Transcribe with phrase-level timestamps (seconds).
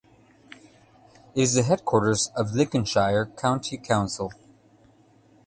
[1.35, 4.33] It is the headquarters of Lincolnshire County Council.